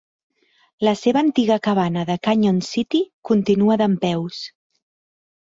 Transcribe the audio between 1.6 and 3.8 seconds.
cabana de Canyon City continua